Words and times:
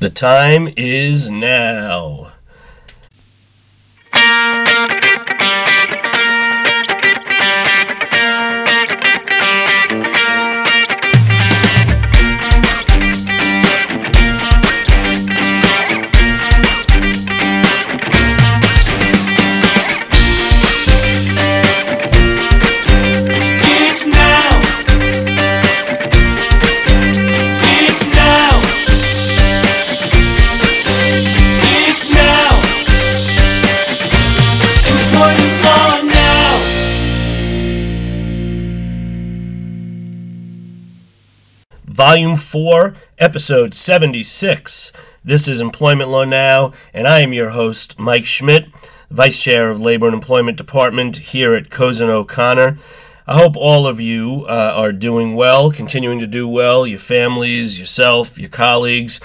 The 0.00 0.08
time 0.08 0.72
is 0.78 1.28
now. 1.28 2.29
Volume 42.00 42.36
4, 42.36 42.94
Episode 43.18 43.74
76. 43.74 44.90
This 45.22 45.46
is 45.46 45.60
Employment 45.60 46.08
Law 46.08 46.24
Now, 46.24 46.72
and 46.94 47.06
I 47.06 47.20
am 47.20 47.34
your 47.34 47.50
host, 47.50 47.98
Mike 47.98 48.24
Schmidt, 48.24 48.68
Vice 49.10 49.42
Chair 49.42 49.68
of 49.68 49.78
Labor 49.78 50.06
and 50.06 50.14
Employment 50.14 50.56
Department 50.56 51.18
here 51.18 51.52
at 51.52 51.68
Cozen 51.68 52.08
O'Connor. 52.08 52.78
I 53.26 53.36
hope 53.36 53.54
all 53.54 53.86
of 53.86 54.00
you 54.00 54.46
uh, 54.48 54.72
are 54.74 54.94
doing 54.94 55.34
well, 55.34 55.70
continuing 55.70 56.18
to 56.20 56.26
do 56.26 56.48
well, 56.48 56.86
your 56.86 56.98
families, 56.98 57.78
yourself, 57.78 58.38
your 58.38 58.48
colleagues. 58.48 59.20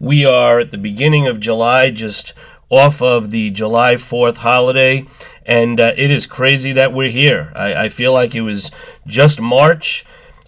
We 0.00 0.26
are 0.26 0.58
at 0.58 0.72
the 0.72 0.78
beginning 0.78 1.28
of 1.28 1.38
July, 1.38 1.92
just 1.92 2.32
off 2.68 3.00
of 3.00 3.30
the 3.30 3.52
July 3.52 3.94
4th 3.94 4.38
holiday, 4.38 5.06
and 5.44 5.78
uh, 5.78 5.92
it 5.96 6.10
is 6.10 6.26
crazy 6.26 6.72
that 6.72 6.92
we're 6.92 7.08
here. 7.08 7.52
I, 7.54 7.84
I 7.84 7.88
feel 7.88 8.12
like 8.12 8.34
it 8.34 8.40
was 8.40 8.72
just 9.06 9.40
March. 9.40 10.04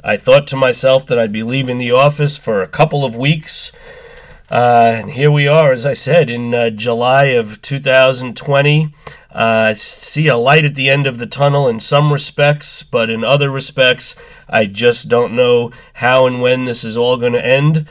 I 0.09 0.17
thought 0.17 0.47
to 0.47 0.57
myself 0.57 1.05
that 1.05 1.19
I'd 1.19 1.33
be 1.33 1.43
leaving 1.43 1.77
the 1.77 1.93
office 1.93 2.39
for 2.39 2.63
a 2.63 2.67
couple 2.67 3.05
of 3.05 3.15
weeks. 3.15 3.73
Uh, 4.51 4.95
and 5.01 5.11
here 5.11 5.31
we 5.31 5.47
are, 5.47 5.71
as 5.71 5.85
I 5.85 5.93
said, 5.93 6.31
in 6.31 6.55
uh, 6.55 6.71
July 6.71 7.25
of 7.25 7.61
2020. 7.61 8.95
Uh, 9.31 9.75
see 9.75 10.27
a 10.27 10.39
light 10.39 10.65
at 10.65 10.77
the 10.77 10.89
end 10.89 11.07
of 11.07 11.19
the 11.19 11.27
tunnel 11.27 11.69
in 11.69 11.79
some 11.79 12.11
respects, 12.11 12.83
but 12.83 13.11
in 13.11 13.23
other 13.23 13.51
respects, 13.51 14.19
I 14.49 14.65
just 14.65 15.11
don't 15.11 15.35
know 15.35 15.73
how 15.93 16.27
and 16.27 16.41
when 16.41 16.65
this 16.65 16.85
is 16.85 16.97
all 16.97 17.19
going 17.19 17.35
to 17.35 17.47
end. 17.47 17.87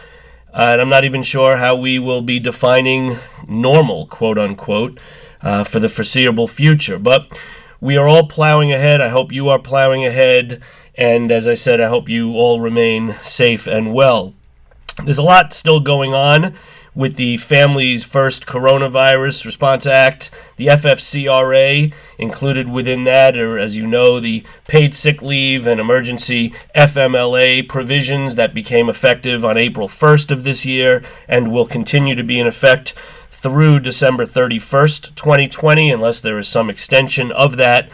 Uh, 0.51 0.69
and 0.71 0.81
I'm 0.81 0.89
not 0.89 1.03
even 1.03 1.21
sure 1.21 1.57
how 1.57 1.75
we 1.75 1.99
will 1.99 2.23
be 2.23 2.39
defining 2.39 3.17
normal, 3.47 4.07
quote 4.07 4.39
unquote, 4.39 4.99
uh, 5.43 5.63
for 5.63 5.79
the 5.79 5.87
foreseeable 5.87 6.47
future. 6.47 6.97
But 6.97 7.39
we 7.79 7.95
are 7.95 8.07
all 8.07 8.25
plowing 8.25 8.71
ahead. 8.71 9.01
I 9.01 9.09
hope 9.09 9.31
you 9.31 9.49
are 9.49 9.59
plowing 9.59 10.03
ahead. 10.03 10.63
And 10.97 11.31
as 11.31 11.47
I 11.47 11.53
said, 11.53 11.79
I 11.79 11.87
hope 11.87 12.09
you 12.09 12.33
all 12.33 12.59
remain 12.59 13.13
safe 13.21 13.67
and 13.67 13.93
well. 13.93 14.33
There's 15.03 15.19
a 15.19 15.23
lot 15.23 15.53
still 15.53 15.79
going 15.79 16.15
on 16.15 16.55
with 16.95 17.15
the 17.17 17.37
Families 17.37 18.03
First 18.03 18.47
Coronavirus 18.47 19.45
Response 19.45 19.85
Act. 19.85 20.31
The 20.55 20.65
FFCRA 20.65 21.93
included 22.17 22.67
within 22.67 23.03
that 23.03 23.37
are, 23.37 23.59
as 23.59 23.77
you 23.77 23.85
know, 23.85 24.19
the 24.19 24.43
paid 24.67 24.95
sick 24.95 25.21
leave 25.21 25.67
and 25.67 25.79
emergency 25.79 26.49
FMLA 26.73 27.69
provisions 27.69 28.33
that 28.33 28.55
became 28.55 28.89
effective 28.89 29.45
on 29.45 29.55
April 29.55 29.87
1st 29.87 30.31
of 30.31 30.43
this 30.43 30.65
year 30.65 31.03
and 31.27 31.51
will 31.51 31.67
continue 31.67 32.15
to 32.15 32.23
be 32.23 32.39
in 32.39 32.47
effect 32.47 32.95
through 33.29 33.79
December 33.79 34.25
31st, 34.25 35.13
2020, 35.13 35.91
unless 35.91 36.19
there 36.19 36.39
is 36.39 36.47
some 36.47 36.67
extension 36.67 37.31
of 37.31 37.57
that. 37.57 37.87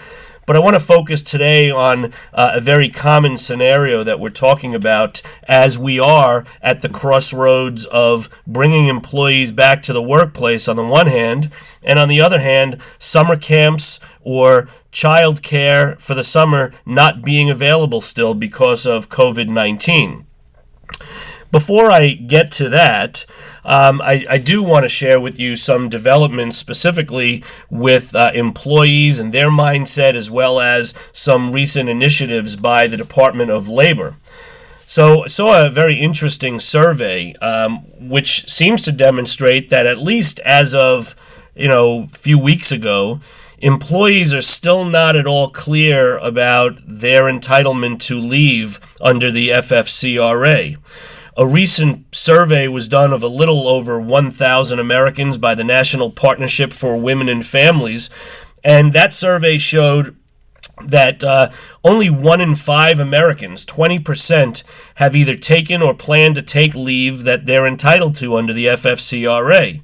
But 0.45 0.57
I 0.57 0.59
want 0.59 0.73
to 0.73 0.79
focus 0.79 1.21
today 1.21 1.71
on 1.71 2.13
uh, 2.33 2.51
a 2.55 2.59
very 2.59 2.89
common 2.89 3.37
scenario 3.37 4.03
that 4.03 4.19
we're 4.19 4.29
talking 4.29 4.75
about 4.75 5.21
as 5.43 5.79
we 5.79 5.99
are 5.99 6.45
at 6.61 6.81
the 6.81 6.89
crossroads 6.89 7.85
of 7.85 8.29
bringing 8.45 8.87
employees 8.87 9.53
back 9.53 9.81
to 9.83 9.93
the 9.93 10.01
workplace 10.01 10.67
on 10.67 10.75
the 10.75 10.83
one 10.83 11.07
hand, 11.07 11.49
and 11.83 11.97
on 11.97 12.09
the 12.09 12.19
other 12.19 12.39
hand, 12.39 12.81
summer 12.99 13.37
camps 13.37 14.01
or 14.21 14.67
child 14.91 15.41
care 15.41 15.95
for 15.95 16.13
the 16.13 16.23
summer 16.23 16.73
not 16.85 17.23
being 17.23 17.49
available 17.49 18.01
still 18.01 18.33
because 18.33 18.85
of 18.85 19.09
COVID 19.09 19.47
19. 19.47 20.25
Before 21.51 21.91
I 21.91 22.13
get 22.13 22.51
to 22.53 22.67
that, 22.69 23.25
um, 23.65 24.01
I, 24.01 24.25
I, 24.29 24.37
do 24.37 24.61
want 24.61 24.83
to 24.83 24.89
share 24.89 25.19
with 25.21 25.39
you 25.39 25.55
some 25.55 25.87
developments 25.87 26.57
specifically 26.57 27.43
with 27.69 28.13
uh, 28.13 28.31
employees 28.33 29.19
and 29.19 29.33
their 29.33 29.49
mindset, 29.49 30.15
as 30.15 30.29
well 30.29 30.59
as 30.59 30.93
some 31.13 31.51
recent 31.53 31.87
initiatives 31.87 32.55
by 32.55 32.87
the 32.87 32.97
Department 32.97 33.51
of 33.51 33.69
Labor. 33.69 34.17
So, 34.85 35.23
I 35.23 35.27
saw 35.27 35.65
a 35.65 35.69
very 35.69 35.95
interesting 35.95 36.59
survey, 36.59 37.33
um, 37.35 37.79
which 37.99 38.49
seems 38.49 38.81
to 38.83 38.91
demonstrate 38.91 39.69
that 39.69 39.85
at 39.85 39.97
least 39.97 40.39
as 40.41 40.75
of 40.75 41.15
you 41.55 41.69
know 41.69 42.03
a 42.03 42.07
few 42.07 42.37
weeks 42.37 42.71
ago, 42.71 43.21
employees 43.59 44.33
are 44.33 44.41
still 44.41 44.83
not 44.83 45.15
at 45.15 45.25
all 45.25 45.49
clear 45.49 46.17
about 46.17 46.77
their 46.85 47.23
entitlement 47.23 47.99
to 48.01 48.19
leave 48.19 48.79
under 48.99 49.31
the 49.31 49.49
FFCRA. 49.49 50.77
A 51.35 51.47
recent 51.47 52.13
survey 52.13 52.67
was 52.67 52.87
done 52.87 53.11
of 53.11 53.23
a 53.23 53.27
little 53.27 53.67
over 53.67 53.99
1,000 53.99 54.79
Americans 54.79 55.39
by 55.39 55.55
the 55.55 55.63
National 55.63 56.11
Partnership 56.11 56.71
for 56.71 56.95
Women 56.95 57.27
and 57.27 57.45
Families, 57.45 58.11
and 58.63 58.93
that 58.93 59.15
survey 59.15 59.57
showed 59.57 60.15
that 60.85 61.23
uh, 61.23 61.49
only 61.83 62.09
one 62.09 62.39
in 62.39 62.53
five 62.53 62.99
Americans, 62.99 63.65
20%, 63.65 64.63
have 64.95 65.15
either 65.15 65.35
taken 65.35 65.81
or 65.81 65.95
plan 65.95 66.35
to 66.35 66.41
take 66.41 66.75
leave 66.75 67.23
that 67.23 67.45
they're 67.45 67.67
entitled 67.67 68.13
to 68.15 68.37
under 68.37 68.53
the 68.53 68.67
FFCRA. 68.67 69.81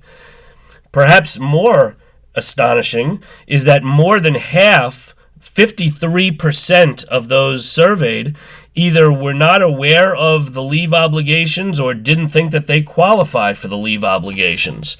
Perhaps 0.92 1.40
more 1.40 1.98
astonishing 2.36 3.24
is 3.48 3.64
that 3.64 3.84
more 3.84 4.20
than 4.20 4.36
half, 4.36 5.16
53% 5.40 7.06
of 7.06 7.28
those 7.28 7.70
surveyed, 7.70 8.36
either 8.79 9.12
were 9.12 9.34
not 9.34 9.62
aware 9.62 10.16
of 10.16 10.53
the 10.53 10.63
leave 10.63 10.94
obligations 10.94 11.79
or 11.79 11.94
didn't 11.94 12.29
think 12.29 12.51
that 12.51 12.66
they 12.66 12.81
qualify 12.81 13.51
for 13.51 13.67
the 13.67 13.78
leave 13.78 14.06
obligations. 14.06 14.95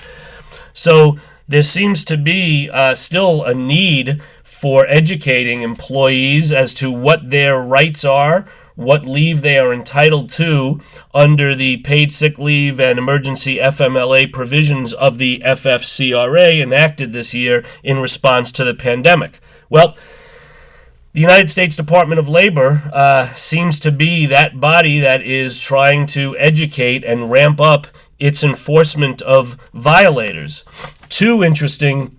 So 0.74 1.18
there 1.48 1.64
seems 1.64 2.04
to 2.06 2.18
be 2.18 2.70
uh, 2.70 2.94
still 2.94 3.44
a 3.44 3.54
need 3.54 4.22
for 4.44 4.86
educating 4.88 5.62
employees 5.62 6.52
as 6.52 6.74
to 6.76 6.92
what 6.92 7.30
their 7.30 7.62
rights 7.62 8.04
are, 8.04 8.46
what 8.76 9.06
leave 9.06 9.42
they 9.42 9.58
are 9.58 9.74
entitled 9.74 10.30
to 10.30 10.82
under 11.14 11.56
the 11.56 11.78
paid 11.78 12.14
sick 12.14 12.38
leave 12.38 12.80
and 12.80 13.00
emergency 13.00 13.58
FMLA 13.58 14.32
provisions 14.32 14.94
of 14.94 15.18
the 15.18 15.42
FFCRA 15.46 16.62
enacted 16.62 17.14
this 17.14 17.34
year 17.34 17.64
in 17.84 17.98
response 17.98 18.52
to 18.52 18.66
the 18.66 18.74
pandemic. 18.74 19.40
Well, 19.70 19.98
the 21.14 21.20
United 21.20 21.50
States 21.50 21.76
Department 21.76 22.20
of 22.20 22.30
Labor 22.30 22.84
uh, 22.94 23.28
seems 23.34 23.80
to 23.80 23.92
be 23.92 24.26
that 24.28 24.60
body 24.60 25.00
that 25.00 25.24
is 25.24 25.60
trying 25.60 26.06
to 26.08 26.38
educate 26.38 27.04
and 27.04 27.32
ramp 27.32 27.60
up 27.60 27.88
its 28.20 28.44
enforcement 28.44 29.22
of 29.24 29.58
violators. 29.74 30.64
Two 31.10 31.44
interesting 31.44 32.16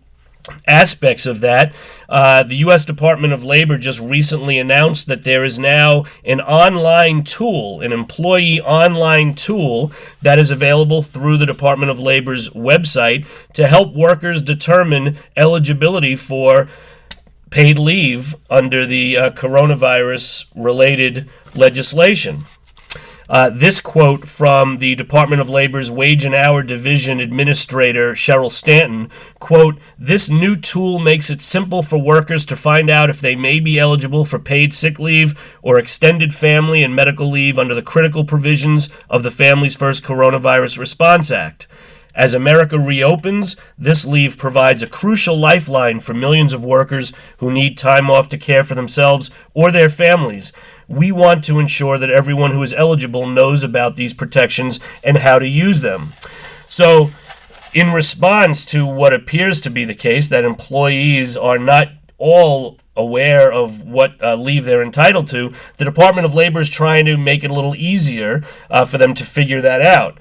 aspects 0.66 1.26
of 1.26 1.40
that. 1.40 1.72
Uh, 2.08 2.42
the 2.42 2.56
U.S. 2.56 2.84
Department 2.84 3.32
of 3.32 3.44
Labor 3.44 3.78
just 3.78 4.00
recently 4.00 4.58
announced 4.58 5.06
that 5.06 5.22
there 5.22 5.44
is 5.44 5.58
now 5.58 6.04
an 6.24 6.40
online 6.40 7.22
tool, 7.22 7.80
an 7.82 7.92
employee 7.92 8.60
online 8.60 9.34
tool 9.34 9.92
that 10.20 10.38
is 10.38 10.50
available 10.50 11.02
through 11.02 11.36
the 11.36 11.46
Department 11.46 11.90
of 11.90 12.00
Labor's 12.00 12.50
website 12.50 13.24
to 13.52 13.68
help 13.68 13.94
workers 13.94 14.42
determine 14.42 15.16
eligibility 15.36 16.16
for 16.16 16.66
paid 17.50 17.78
leave 17.78 18.36
under 18.48 18.86
the 18.86 19.16
uh, 19.16 19.30
coronavirus 19.30 20.50
related 20.54 21.28
legislation. 21.54 22.44
Uh, 23.30 23.48
this 23.48 23.80
quote 23.80 24.26
from 24.26 24.78
the 24.78 24.96
Department 24.96 25.40
of 25.40 25.48
Labor's 25.48 25.88
Wage 25.88 26.24
and 26.24 26.34
Hour 26.34 26.64
Division 26.64 27.20
Administrator 27.20 28.14
Cheryl 28.14 28.50
Stanton 28.50 29.08
quote, 29.38 29.78
This 29.96 30.28
new 30.28 30.56
tool 30.56 30.98
makes 30.98 31.30
it 31.30 31.40
simple 31.40 31.80
for 31.84 32.02
workers 32.02 32.44
to 32.46 32.56
find 32.56 32.90
out 32.90 33.08
if 33.08 33.20
they 33.20 33.36
may 33.36 33.60
be 33.60 33.78
eligible 33.78 34.24
for 34.24 34.40
paid 34.40 34.74
sick 34.74 34.98
leave 34.98 35.40
or 35.62 35.78
extended 35.78 36.34
family 36.34 36.82
and 36.82 36.96
medical 36.96 37.30
leave 37.30 37.56
under 37.56 37.72
the 37.72 37.82
critical 37.82 38.24
provisions 38.24 38.88
of 39.08 39.22
the 39.22 39.30
Families 39.30 39.76
First 39.76 40.02
Coronavirus 40.02 40.80
Response 40.80 41.30
Act. 41.30 41.68
As 42.14 42.34
America 42.34 42.78
reopens, 42.78 43.56
this 43.78 44.04
leave 44.04 44.36
provides 44.36 44.82
a 44.82 44.88
crucial 44.88 45.36
lifeline 45.36 46.00
for 46.00 46.14
millions 46.14 46.52
of 46.52 46.64
workers 46.64 47.12
who 47.38 47.52
need 47.52 47.78
time 47.78 48.10
off 48.10 48.28
to 48.30 48.38
care 48.38 48.64
for 48.64 48.74
themselves 48.74 49.30
or 49.54 49.70
their 49.70 49.88
families. 49.88 50.52
We 50.88 51.12
want 51.12 51.44
to 51.44 51.60
ensure 51.60 51.98
that 51.98 52.10
everyone 52.10 52.50
who 52.50 52.62
is 52.62 52.72
eligible 52.72 53.26
knows 53.26 53.62
about 53.62 53.94
these 53.94 54.12
protections 54.12 54.80
and 55.04 55.18
how 55.18 55.38
to 55.38 55.46
use 55.46 55.82
them. 55.82 56.14
So, 56.66 57.10
in 57.72 57.92
response 57.92 58.64
to 58.66 58.84
what 58.84 59.12
appears 59.12 59.60
to 59.60 59.70
be 59.70 59.84
the 59.84 59.94
case, 59.94 60.26
that 60.28 60.44
employees 60.44 61.36
are 61.36 61.58
not 61.58 61.88
all 62.18 62.78
aware 62.96 63.52
of 63.52 63.82
what 63.82 64.22
uh, 64.22 64.34
leave 64.34 64.64
they're 64.64 64.82
entitled 64.82 65.28
to, 65.28 65.52
the 65.76 65.84
Department 65.84 66.26
of 66.26 66.34
Labor 66.34 66.60
is 66.60 66.68
trying 66.68 67.04
to 67.06 67.16
make 67.16 67.44
it 67.44 67.50
a 67.50 67.54
little 67.54 67.76
easier 67.76 68.42
uh, 68.68 68.84
for 68.84 68.98
them 68.98 69.14
to 69.14 69.24
figure 69.24 69.60
that 69.60 69.80
out. 69.80 70.18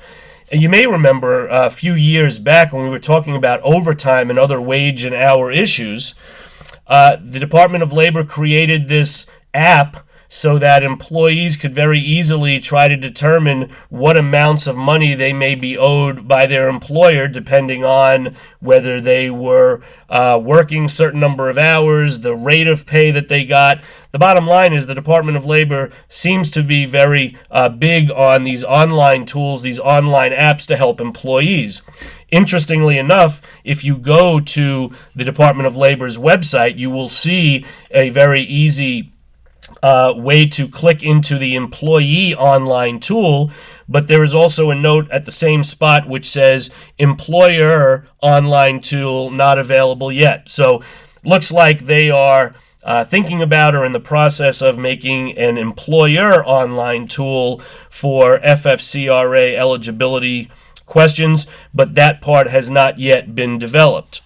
You 0.52 0.68
may 0.68 0.88
remember 0.88 1.48
a 1.48 1.70
few 1.70 1.94
years 1.94 2.40
back 2.40 2.74
when 2.74 2.84
we 2.84 2.90
were 2.90 2.98
talking 2.98 3.36
about 3.36 3.62
overtime 3.62 4.32
and 4.32 4.40
other 4.40 4.60
wage 4.60 5.04
and 5.04 5.14
hour 5.14 5.52
issues, 5.52 6.16
uh, 6.88 7.18
the 7.24 7.40
Department 7.40 7.84
of 7.84 7.94
Labor 7.94 8.24
created 8.24 8.88
this 8.88 9.30
app 9.54 10.08
so 10.30 10.60
that 10.60 10.84
employees 10.84 11.58
could 11.58 11.74
very 11.74 12.00
easily 12.00 12.60
try 12.60 12.88
to 12.88 12.96
determine 12.96 13.70
what 13.90 14.16
amounts 14.16 14.68
of 14.68 14.78
money 14.78 15.16
they 15.16 15.34
may 15.34 15.56
be 15.56 15.76
owed 15.76 16.28
by 16.28 16.46
their 16.46 16.70
employer, 16.70 17.28
depending 17.28 17.84
on 17.84 18.36
whether 18.60 19.02
they 19.02 19.30
were 19.30 19.82
uh, 20.08 20.40
working 20.42 20.88
certain 20.88 21.20
number 21.20 21.50
of 21.50 21.58
hours, 21.58 22.20
the 22.20 22.36
rate 22.36 22.68
of 22.68 22.86
pay 22.86 23.10
that 23.10 23.28
they 23.28 23.44
got. 23.44 23.82
The 24.12 24.20
bottom 24.20 24.46
line 24.46 24.72
is 24.72 24.86
the 24.86 24.96
Department 24.96 25.36
of 25.36 25.46
Labor 25.46 25.92
seems 26.08 26.52
to 26.52 26.64
be 26.64 26.86
very 26.86 27.36
uh, 27.50 27.70
big 27.70 28.12
on 28.12 28.44
these 28.44 28.64
online 28.64 29.26
tools, 29.26 29.64
these 29.64 29.80
online 29.80 30.32
apps 30.32 30.68
to 30.68 30.78
help 30.78 31.02
employees. 31.02 31.82
Interestingly 32.32 33.00
enough, 33.00 33.42
if 33.64 33.84
you 33.84 33.98
go 33.98 34.40
to 34.40 34.92
the 35.16 35.26
Department 35.26 35.66
of 35.66 35.76
Labor's 35.76 36.20
website, 36.20 36.78
you 36.78 36.92
will 36.92 37.10
see 37.10 37.66
a 37.90 38.10
very 38.10 38.42
easy 38.42 39.12
uh, 39.82 40.14
way 40.16 40.46
to 40.46 40.68
click 40.68 41.04
into 41.04 41.38
the 41.38 41.56
employee 41.56 42.36
online 42.36 43.00
tool, 43.00 43.52
but 43.88 44.08
there 44.08 44.24
is 44.24 44.36
also 44.36 44.70
a 44.70 44.76
note 44.76 45.10
at 45.12 45.26
the 45.26 45.32
same 45.32 45.64
spot 45.64 46.08
which 46.08 46.30
says 46.30 46.70
employer 46.98 48.08
online 48.22 48.82
tool 48.82 49.32
not 49.32 49.58
available 49.58 50.12
yet. 50.12 50.50
So 50.50 50.84
looks 51.24 51.52
like 51.52 51.80
they 51.80 52.10
are 52.12 52.56
uh, 52.84 53.04
thinking 53.04 53.42
about 53.42 53.76
or 53.76 53.86
in 53.86 53.92
the 53.92 54.00
process 54.00 54.62
of 54.62 54.78
making 54.78 55.38
an 55.38 55.58
employer 55.58 56.44
online 56.46 57.08
tool 57.08 57.60
for 57.90 58.40
FFCRA 58.40 59.56
eligibility 59.56 60.50
questions, 60.86 61.46
but 61.74 61.96
that 61.96 62.22
part 62.22 62.48
has 62.48 62.70
not 62.70 62.98
yet 63.00 63.36
been 63.36 63.60
developed. 63.60 64.22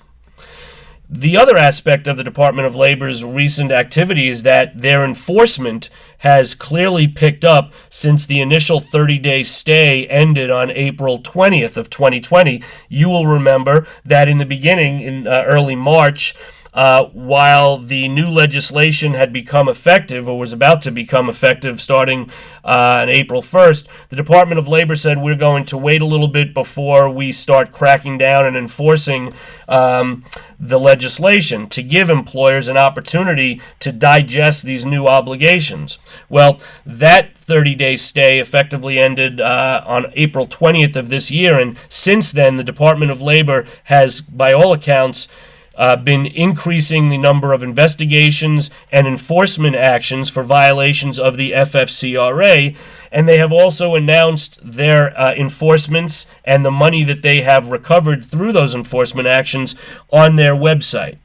The 1.16 1.38
other 1.38 1.56
aspect 1.56 2.08
of 2.08 2.18
the 2.18 2.24
Department 2.24 2.66
of 2.66 2.76
Labor's 2.76 3.24
recent 3.24 3.72
activity 3.72 4.30
is 4.30 4.42
that 4.42 4.82
their 4.82 5.06
enforcement 5.06 5.92
has 6.18 6.56
clearly 6.56 7.08
picked 7.08 7.46
up 7.46 7.72
since 7.88 8.26
the 8.26 8.42
initial 8.42 8.80
30-day 8.82 9.44
stay 9.44 10.08
ended 10.08 10.50
on 10.50 10.72
April 10.72 11.22
20th 11.22 11.78
of 11.78 11.92
2020. 11.92 12.64
You 12.90 13.10
will 13.10 13.28
remember 13.28 13.86
that 14.04 14.28
in 14.28 14.40
the 14.40 14.46
beginning 14.46 15.02
in 15.02 15.28
uh, 15.28 15.44
early 15.46 15.76
March 15.76 16.34
uh, 16.74 17.06
while 17.06 17.78
the 17.78 18.08
new 18.08 18.30
legislation 18.30 19.14
had 19.14 19.32
become 19.32 19.70
effective 19.70 20.28
or 20.28 20.40
was 20.40 20.54
about 20.54 20.82
to 20.82 20.92
become 20.92 21.30
effective 21.30 21.80
starting 21.80 22.30
uh, 22.64 23.02
on 23.04 23.10
April 23.10 23.42
1st, 23.42 23.88
the 24.10 24.16
Department 24.16 24.58
of 24.58 24.68
Labor 24.68 24.96
said 24.96 25.20
we're 25.20 25.36
going 25.36 25.66
to 25.66 25.78
wait 25.78 26.02
a 26.02 26.06
little 26.06 26.28
bit 26.28 26.54
before 26.54 27.10
we 27.10 27.32
start 27.32 27.72
cracking 27.72 28.18
down 28.18 28.46
and 28.46 28.56
enforcing 28.56 29.34
um, 29.68 30.26
the 30.60 30.80
legislation 30.80 31.68
to 31.68 31.84
give 31.84 32.10
employers 32.10 32.68
an 32.68 32.78
opportunity 32.78 33.62
to 33.80 33.92
digest 33.92 34.64
these 34.64 34.86
new 34.86 35.08
obligations. 35.08 36.00
Well, 36.28 36.60
that 36.86 37.38
30 37.38 37.76
day 37.76 37.96
stay 37.98 38.40
effectively 38.40 38.98
ended 38.98 39.40
uh, 39.40 39.84
on 39.86 40.06
April 40.14 40.48
20th 40.48 40.96
of 40.96 41.10
this 41.10 41.30
year, 41.30 41.60
and 41.60 41.78
since 41.90 42.32
then, 42.32 42.58
the 42.58 42.64
Department 42.64 43.12
of 43.12 43.22
Labor 43.22 43.66
has, 43.86 44.22
by 44.22 44.54
all 44.54 44.74
accounts, 44.74 45.28
uh, 45.76 45.96
been 45.96 46.26
increasing 46.26 47.10
the 47.10 47.18
number 47.18 47.54
of 47.54 47.64
investigations 47.64 48.70
and 48.92 49.08
enforcement 49.08 49.76
actions 49.76 50.30
for 50.30 50.44
violations 50.44 51.20
of 51.20 51.38
the 51.38 51.52
FFCRA, 51.52 52.76
and 53.12 53.28
they 53.28 53.38
have 53.38 53.52
also 53.52 53.96
announced 53.96 54.60
their 54.64 55.18
uh, 55.20 55.34
enforcements 55.34 56.34
and 56.44 56.66
the 56.66 56.72
money 56.72 57.04
that 57.04 57.22
they 57.22 57.42
have 57.42 57.72
recovered 57.72 58.24
through 58.24 58.52
those 58.52 58.76
enforcement 58.76 59.28
actions 59.28 59.76
on 60.12 60.36
their 60.36 60.56
website. 60.56 61.18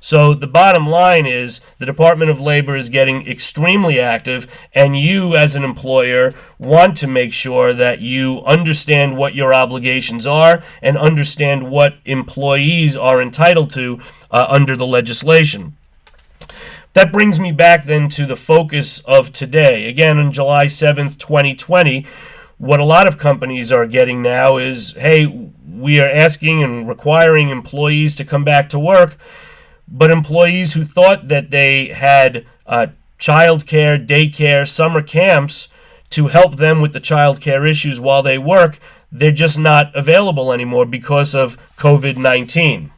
So 0.00 0.34
the 0.34 0.46
bottom 0.46 0.86
line 0.86 1.26
is 1.26 1.60
the 1.78 1.86
Department 1.86 2.30
of 2.30 2.40
Labor 2.40 2.76
is 2.76 2.90
getting 2.90 3.26
extremely 3.26 3.98
active, 3.98 4.46
and 4.74 4.98
you, 4.98 5.36
as 5.36 5.56
an 5.56 5.64
employer, 5.64 6.34
want 6.58 6.96
to 6.98 7.06
make 7.06 7.32
sure 7.32 7.72
that 7.72 8.00
you 8.00 8.42
understand 8.44 9.16
what 9.16 9.34
your 9.34 9.52
obligations 9.52 10.26
are 10.26 10.62
and 10.82 10.96
understand 10.96 11.70
what 11.70 11.96
employees 12.04 12.96
are 12.96 13.20
entitled 13.20 13.70
to 13.70 13.98
uh, 14.30 14.46
under 14.48 14.76
the 14.76 14.86
legislation. 14.86 15.76
That 16.92 17.12
brings 17.12 17.38
me 17.38 17.52
back 17.52 17.84
then 17.84 18.08
to 18.10 18.24
the 18.24 18.36
focus 18.36 19.00
of 19.00 19.30
today. 19.30 19.86
Again, 19.88 20.18
on 20.18 20.32
July 20.32 20.66
7th, 20.66 21.18
2020, 21.18 22.06
what 22.58 22.80
a 22.80 22.84
lot 22.84 23.06
of 23.06 23.18
companies 23.18 23.70
are 23.70 23.86
getting 23.86 24.22
now 24.22 24.56
is 24.56 24.92
hey, 24.92 25.26
we 25.68 26.00
are 26.00 26.08
asking 26.08 26.62
and 26.62 26.88
requiring 26.88 27.50
employees 27.50 28.14
to 28.16 28.24
come 28.24 28.44
back 28.44 28.70
to 28.70 28.78
work 28.78 29.18
but 29.88 30.10
employees 30.10 30.74
who 30.74 30.84
thought 30.84 31.28
that 31.28 31.50
they 31.50 31.88
had 31.88 32.44
uh, 32.66 32.88
child 33.18 33.66
care, 33.66 33.98
daycare, 33.98 34.66
summer 34.66 35.02
camps 35.02 35.72
to 36.10 36.28
help 36.28 36.56
them 36.56 36.80
with 36.80 36.92
the 36.92 37.00
child 37.00 37.40
care 37.40 37.64
issues 37.64 38.00
while 38.00 38.22
they 38.22 38.38
work, 38.38 38.78
they're 39.10 39.30
just 39.30 39.58
not 39.58 39.94
available 39.94 40.52
anymore 40.52 40.86
because 40.86 41.34
of 41.34 41.56
COVID 41.76 42.16
19. 42.16 42.92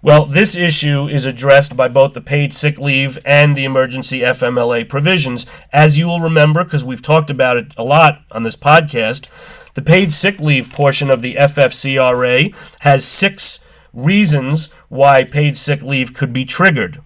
Well, 0.00 0.26
this 0.26 0.56
issue 0.56 1.08
is 1.08 1.26
addressed 1.26 1.76
by 1.76 1.88
both 1.88 2.14
the 2.14 2.20
paid 2.20 2.52
sick 2.54 2.78
leave 2.78 3.18
and 3.24 3.56
the 3.56 3.64
emergency 3.64 4.20
FMLA 4.20 4.88
provisions. 4.88 5.44
As 5.72 5.98
you 5.98 6.06
will 6.06 6.20
remember, 6.20 6.62
because 6.62 6.84
we've 6.84 7.02
talked 7.02 7.30
about 7.30 7.56
it 7.56 7.74
a 7.76 7.82
lot 7.82 8.22
on 8.30 8.44
this 8.44 8.54
podcast, 8.54 9.26
the 9.74 9.82
paid 9.82 10.12
sick 10.12 10.38
leave 10.38 10.72
portion 10.72 11.10
of 11.10 11.20
the 11.20 11.34
FFCRA 11.34 12.54
has 12.80 13.04
six 13.04 13.57
reasons 13.92 14.72
why 14.88 15.24
paid 15.24 15.56
sick 15.56 15.82
leave 15.82 16.14
could 16.14 16.32
be 16.32 16.44
triggered. 16.44 17.00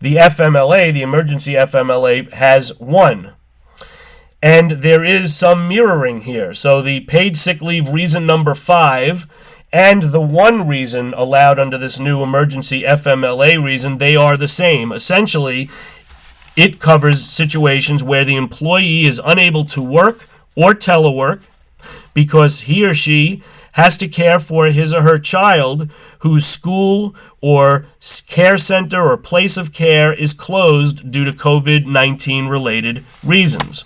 The 0.00 0.16
FMLA, 0.16 0.92
the 0.92 1.02
emergency 1.02 1.52
FMLA, 1.52 2.32
has 2.32 2.78
one. 2.78 3.34
And 4.42 4.70
there 4.82 5.04
is 5.04 5.34
some 5.34 5.68
mirroring 5.68 6.22
here. 6.22 6.54
So 6.54 6.80
the 6.80 7.00
paid 7.00 7.36
sick 7.36 7.60
leave 7.60 7.90
reason 7.90 8.24
number 8.24 8.54
five 8.54 9.26
and 9.72 10.04
the 10.04 10.20
one 10.20 10.66
reason 10.66 11.14
allowed 11.14 11.58
under 11.58 11.78
this 11.78 12.00
new 12.00 12.22
emergency 12.22 12.82
FMLA 12.82 13.62
reason, 13.62 13.98
they 13.98 14.16
are 14.16 14.36
the 14.36 14.48
same. 14.48 14.90
Essentially, 14.90 15.70
it 16.56 16.80
covers 16.80 17.24
situations 17.24 18.02
where 18.02 18.24
the 18.24 18.36
employee 18.36 19.04
is 19.04 19.20
unable 19.24 19.64
to 19.66 19.82
work 19.82 20.26
or 20.56 20.74
telework 20.74 21.46
because 22.14 22.62
he 22.62 22.84
or 22.84 22.94
she 22.94 23.42
has 23.72 23.96
to 23.98 24.08
care 24.08 24.38
for 24.38 24.66
his 24.66 24.92
or 24.92 25.02
her 25.02 25.18
child 25.18 25.90
whose 26.20 26.46
school 26.46 27.14
or 27.40 27.86
care 28.26 28.58
center 28.58 29.00
or 29.00 29.16
place 29.16 29.56
of 29.56 29.72
care 29.72 30.12
is 30.12 30.32
closed 30.34 31.10
due 31.10 31.24
to 31.24 31.32
COVID 31.32 31.86
19 31.86 32.46
related 32.46 33.04
reasons. 33.24 33.84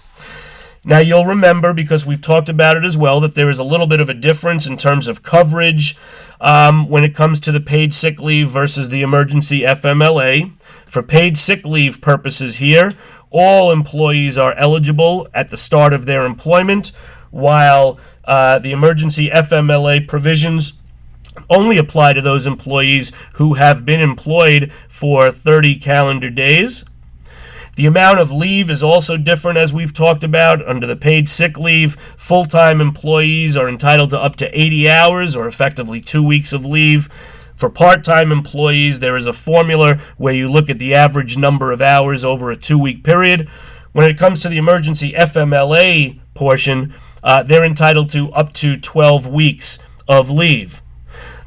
Now, 0.86 0.98
you'll 0.98 1.24
remember, 1.24 1.72
because 1.72 2.04
we've 2.04 2.20
talked 2.20 2.50
about 2.50 2.76
it 2.76 2.84
as 2.84 2.98
well, 2.98 3.18
that 3.20 3.34
there 3.34 3.48
is 3.48 3.58
a 3.58 3.64
little 3.64 3.86
bit 3.86 4.00
of 4.00 4.10
a 4.10 4.14
difference 4.14 4.66
in 4.66 4.76
terms 4.76 5.08
of 5.08 5.22
coverage 5.22 5.96
um, 6.42 6.90
when 6.90 7.04
it 7.04 7.14
comes 7.14 7.40
to 7.40 7.52
the 7.52 7.60
paid 7.60 7.94
sick 7.94 8.20
leave 8.20 8.50
versus 8.50 8.90
the 8.90 9.00
emergency 9.00 9.62
FMLA. 9.62 10.52
For 10.86 11.02
paid 11.02 11.38
sick 11.38 11.64
leave 11.64 12.02
purposes 12.02 12.56
here, 12.56 12.92
all 13.30 13.72
employees 13.72 14.36
are 14.36 14.52
eligible 14.54 15.26
at 15.32 15.48
the 15.48 15.56
start 15.56 15.94
of 15.94 16.04
their 16.04 16.26
employment, 16.26 16.92
while 17.34 17.98
uh, 18.24 18.60
the 18.60 18.70
emergency 18.70 19.28
FMLA 19.28 20.06
provisions 20.06 20.74
only 21.50 21.78
apply 21.78 22.12
to 22.12 22.22
those 22.22 22.46
employees 22.46 23.10
who 23.34 23.54
have 23.54 23.84
been 23.84 24.00
employed 24.00 24.70
for 24.88 25.32
30 25.32 25.80
calendar 25.80 26.30
days. 26.30 26.84
The 27.74 27.86
amount 27.86 28.20
of 28.20 28.30
leave 28.30 28.70
is 28.70 28.84
also 28.84 29.16
different, 29.16 29.58
as 29.58 29.74
we've 29.74 29.92
talked 29.92 30.22
about. 30.22 30.64
Under 30.64 30.86
the 30.86 30.94
paid 30.94 31.28
sick 31.28 31.58
leave, 31.58 31.96
full 32.16 32.44
time 32.44 32.80
employees 32.80 33.56
are 33.56 33.68
entitled 33.68 34.10
to 34.10 34.20
up 34.20 34.36
to 34.36 34.58
80 34.58 34.88
hours, 34.88 35.34
or 35.34 35.48
effectively 35.48 36.00
two 36.00 36.22
weeks 36.22 36.52
of 36.52 36.64
leave. 36.64 37.08
For 37.56 37.68
part 37.68 38.04
time 38.04 38.30
employees, 38.30 39.00
there 39.00 39.16
is 39.16 39.26
a 39.26 39.32
formula 39.32 39.98
where 40.18 40.34
you 40.34 40.48
look 40.48 40.70
at 40.70 40.78
the 40.78 40.94
average 40.94 41.36
number 41.36 41.72
of 41.72 41.82
hours 41.82 42.24
over 42.24 42.52
a 42.52 42.56
two 42.56 42.78
week 42.78 43.02
period. 43.02 43.48
When 43.90 44.08
it 44.08 44.18
comes 44.18 44.40
to 44.42 44.48
the 44.48 44.58
emergency 44.58 45.12
FMLA 45.12 46.20
portion, 46.34 46.94
uh, 47.24 47.42
they're 47.42 47.64
entitled 47.64 48.10
to 48.10 48.30
up 48.32 48.52
to 48.52 48.76
12 48.76 49.26
weeks 49.26 49.78
of 50.06 50.30
leave. 50.30 50.80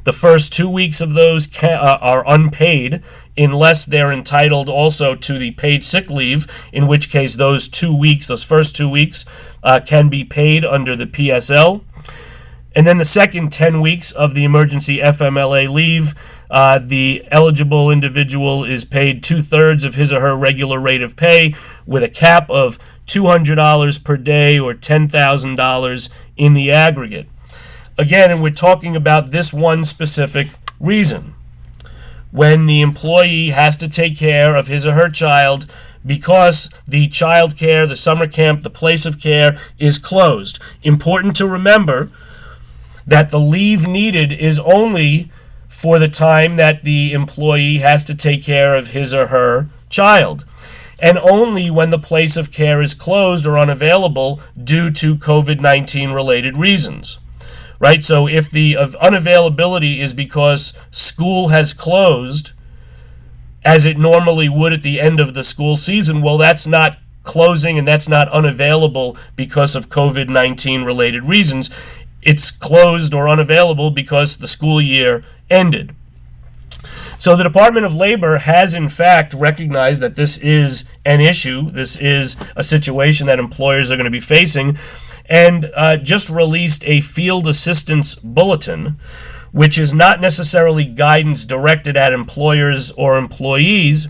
The 0.04 0.12
first 0.12 0.52
two 0.52 0.68
weeks 0.68 1.00
of 1.00 1.14
those 1.14 1.46
ca- 1.46 1.68
uh, 1.68 1.98
are 2.00 2.24
unpaid 2.26 3.02
unless 3.36 3.84
they're 3.84 4.12
entitled 4.12 4.68
also 4.68 5.14
to 5.14 5.38
the 5.38 5.52
paid 5.52 5.84
sick 5.84 6.10
leave, 6.10 6.46
in 6.72 6.86
which 6.86 7.10
case 7.10 7.36
those 7.36 7.68
two 7.68 7.96
weeks, 7.96 8.26
those 8.26 8.42
first 8.42 8.74
two 8.74 8.88
weeks, 8.88 9.24
uh, 9.62 9.80
can 9.84 10.08
be 10.08 10.24
paid 10.24 10.64
under 10.64 10.96
the 10.96 11.06
PSL. 11.06 11.82
And 12.74 12.86
then 12.86 12.98
the 12.98 13.04
second 13.04 13.52
10 13.52 13.80
weeks 13.80 14.12
of 14.12 14.34
the 14.34 14.44
emergency 14.44 14.98
FMLA 14.98 15.68
leave, 15.68 16.14
uh, 16.50 16.78
the 16.78 17.24
eligible 17.30 17.90
individual 17.90 18.64
is 18.64 18.84
paid 18.84 19.22
two 19.22 19.42
thirds 19.42 19.84
of 19.84 19.94
his 19.94 20.12
or 20.12 20.20
her 20.20 20.36
regular 20.36 20.78
rate 20.78 21.02
of 21.02 21.16
pay 21.16 21.54
with 21.86 22.02
a 22.02 22.08
cap 22.08 22.50
of 22.50 22.78
$200 23.08 24.04
per 24.04 24.16
day 24.16 24.58
or 24.58 24.74
$10,000 24.74 26.10
in 26.36 26.52
the 26.52 26.70
aggregate. 26.70 27.26
Again, 27.96 28.30
and 28.30 28.40
we're 28.40 28.50
talking 28.50 28.94
about 28.94 29.30
this 29.30 29.52
one 29.52 29.82
specific 29.82 30.48
reason. 30.78 31.34
When 32.30 32.66
the 32.66 32.80
employee 32.82 33.48
has 33.48 33.76
to 33.78 33.88
take 33.88 34.16
care 34.16 34.54
of 34.54 34.68
his 34.68 34.86
or 34.86 34.92
her 34.92 35.08
child 35.08 35.66
because 36.06 36.72
the 36.86 37.08
child 37.08 37.56
care, 37.56 37.86
the 37.86 37.96
summer 37.96 38.26
camp, 38.26 38.62
the 38.62 38.70
place 38.70 39.04
of 39.06 39.20
care 39.20 39.58
is 39.78 39.98
closed. 39.98 40.60
Important 40.82 41.34
to 41.36 41.46
remember 41.46 42.10
that 43.06 43.30
the 43.30 43.40
leave 43.40 43.86
needed 43.86 44.32
is 44.32 44.60
only 44.60 45.30
for 45.66 45.98
the 45.98 46.08
time 46.08 46.56
that 46.56 46.82
the 46.82 47.12
employee 47.12 47.78
has 47.78 48.04
to 48.04 48.14
take 48.14 48.42
care 48.42 48.76
of 48.76 48.88
his 48.88 49.14
or 49.14 49.28
her 49.28 49.68
child, 49.88 50.44
and 51.00 51.18
only 51.18 51.70
when 51.70 51.90
the 51.90 51.98
place 51.98 52.36
of 52.36 52.52
care 52.52 52.82
is 52.82 52.94
closed 52.94 53.46
or 53.46 53.58
unavailable 53.58 54.40
due 54.62 54.90
to 54.90 55.16
COVID 55.16 55.60
19 55.60 56.10
related 56.10 56.56
reasons. 56.56 57.18
Right? 57.80 58.02
So 58.02 58.26
if 58.26 58.50
the 58.50 58.74
unavailability 58.74 59.98
is 59.98 60.12
because 60.12 60.76
school 60.90 61.48
has 61.48 61.72
closed, 61.72 62.52
as 63.64 63.86
it 63.86 63.98
normally 63.98 64.48
would 64.48 64.72
at 64.72 64.82
the 64.82 65.00
end 65.00 65.20
of 65.20 65.34
the 65.34 65.44
school 65.44 65.76
season, 65.76 66.20
well, 66.22 66.38
that's 66.38 66.66
not 66.66 66.98
closing 67.22 67.78
and 67.78 67.86
that's 67.86 68.08
not 68.08 68.28
unavailable 68.30 69.16
because 69.36 69.76
of 69.76 69.90
COVID 69.90 70.28
19 70.28 70.82
related 70.82 71.24
reasons. 71.24 71.70
It's 72.22 72.50
closed 72.50 73.14
or 73.14 73.28
unavailable 73.28 73.90
because 73.90 74.38
the 74.38 74.48
school 74.48 74.80
year 74.80 75.24
ended. 75.50 75.94
So 77.18 77.34
the 77.34 77.42
Department 77.42 77.84
of 77.84 77.92
Labor 77.92 78.38
has, 78.38 78.74
in 78.74 78.88
fact, 78.88 79.34
recognized 79.34 80.00
that 80.00 80.14
this 80.14 80.38
is 80.38 80.84
an 81.04 81.20
issue. 81.20 81.68
This 81.68 81.96
is 81.96 82.36
a 82.54 82.62
situation 82.62 83.26
that 83.26 83.40
employers 83.40 83.90
are 83.90 83.96
going 83.96 84.04
to 84.04 84.10
be 84.10 84.20
facing, 84.20 84.78
and 85.28 85.68
uh, 85.74 85.96
just 85.96 86.30
released 86.30 86.84
a 86.86 87.00
field 87.00 87.48
assistance 87.48 88.14
bulletin, 88.14 88.98
which 89.50 89.78
is 89.78 89.92
not 89.92 90.20
necessarily 90.20 90.84
guidance 90.84 91.44
directed 91.44 91.96
at 91.96 92.12
employers 92.12 92.92
or 92.92 93.18
employees, 93.18 94.06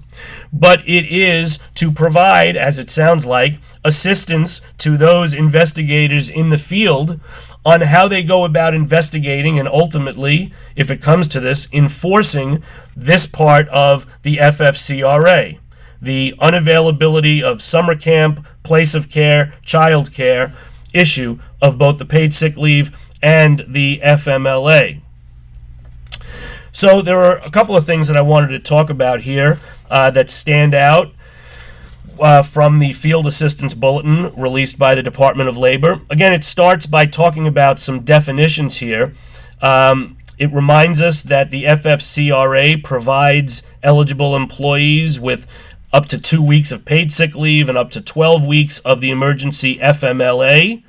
but 0.52 0.80
it 0.80 1.06
is 1.06 1.58
to 1.74 1.92
provide, 1.92 2.56
as 2.56 2.78
it 2.78 2.90
sounds 2.90 3.26
like, 3.26 3.58
assistance 3.84 4.60
to 4.78 4.96
those 4.96 5.34
investigators 5.34 6.28
in 6.28 6.50
the 6.50 6.58
field 6.58 7.20
on 7.64 7.82
how 7.82 8.08
they 8.08 8.22
go 8.22 8.44
about 8.44 8.74
investigating 8.74 9.58
and 9.58 9.68
ultimately, 9.68 10.52
if 10.76 10.90
it 10.90 11.02
comes 11.02 11.28
to 11.28 11.40
this, 11.40 11.72
enforcing 11.72 12.62
this 12.96 13.26
part 13.26 13.68
of 13.68 14.06
the 14.22 14.36
FFCRA 14.36 15.58
the 16.00 16.34
unavailability 16.40 17.42
of 17.42 17.62
summer 17.62 17.94
camp, 17.94 18.46
place 18.62 18.94
of 18.94 19.10
care, 19.10 19.52
child 19.64 20.12
care 20.12 20.54
issue 20.94 21.38
of 21.60 21.78
both 21.78 21.98
the 21.98 22.04
paid 22.04 22.32
sick 22.32 22.56
leave 22.56 22.96
and 23.22 23.64
the 23.68 24.00
FMLA. 24.02 25.00
So, 26.70 27.02
there 27.02 27.18
are 27.18 27.38
a 27.38 27.50
couple 27.50 27.74
of 27.76 27.84
things 27.84 28.06
that 28.08 28.16
I 28.16 28.20
wanted 28.20 28.48
to 28.48 28.58
talk 28.60 28.88
about 28.90 29.22
here 29.22 29.58
uh, 29.90 30.10
that 30.10 30.30
stand 30.30 30.74
out 30.74 31.12
uh, 32.20 32.42
from 32.42 32.78
the 32.78 32.92
Field 32.92 33.26
Assistance 33.26 33.74
Bulletin 33.74 34.34
released 34.34 34.78
by 34.78 34.94
the 34.94 35.02
Department 35.02 35.48
of 35.48 35.56
Labor. 35.56 36.00
Again, 36.10 36.32
it 36.32 36.44
starts 36.44 36.86
by 36.86 37.06
talking 37.06 37.46
about 37.46 37.78
some 37.78 38.00
definitions 38.00 38.78
here. 38.78 39.14
Um, 39.60 40.16
it 40.38 40.52
reminds 40.52 41.00
us 41.00 41.22
that 41.22 41.50
the 41.50 41.64
FFCRA 41.64 42.82
provides 42.84 43.68
eligible 43.82 44.36
employees 44.36 45.18
with 45.18 45.46
up 45.92 46.06
to 46.06 46.20
two 46.20 46.42
weeks 46.42 46.70
of 46.70 46.84
paid 46.84 47.10
sick 47.10 47.34
leave 47.34 47.68
and 47.68 47.78
up 47.78 47.90
to 47.90 48.00
12 48.00 48.46
weeks 48.46 48.78
of 48.80 49.00
the 49.00 49.10
emergency 49.10 49.78
FMLA 49.78 50.82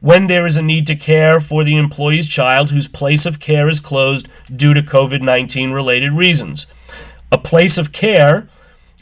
when 0.00 0.26
there 0.26 0.46
is 0.46 0.56
a 0.56 0.62
need 0.62 0.86
to 0.86 0.94
care 0.94 1.40
for 1.40 1.64
the 1.64 1.76
employee's 1.76 2.28
child 2.28 2.70
whose 2.70 2.88
place 2.88 3.26
of 3.26 3.40
care 3.40 3.68
is 3.68 3.80
closed 3.80 4.28
due 4.54 4.74
to 4.74 4.82
COVID 4.82 5.22
19 5.22 5.72
related 5.72 6.12
reasons. 6.12 6.66
A 7.30 7.38
place 7.38 7.76
of 7.76 7.92
care 7.92 8.48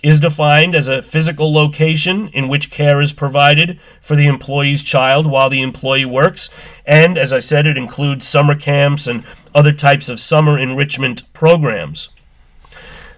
is 0.03 0.21
defined 0.21 0.75
as 0.75 0.89
a 0.89 1.03
physical 1.03 1.53
location 1.53 2.29
in 2.29 2.49
which 2.49 2.71
care 2.71 3.01
is 3.01 3.13
provided 3.13 3.79
for 4.01 4.15
the 4.15 4.27
employee's 4.27 4.83
child 4.83 5.27
while 5.27 5.49
the 5.49 5.63
employee 5.63 6.05
works. 6.05 6.51
And 6.85 7.17
as 7.17 7.33
I 7.33 7.39
said, 7.39 7.67
it 7.67 7.79
includes 7.79 8.27
summer 8.27 8.55
camps 8.55 9.07
and 9.07 9.25
other 9.55 9.73
types 9.73 10.09
of 10.09 10.21
summer 10.21 10.59
enrichment 10.59 11.33
programs. 11.33 12.09